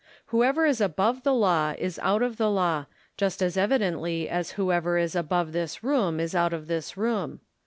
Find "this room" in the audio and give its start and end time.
5.51-6.19, 6.65-7.39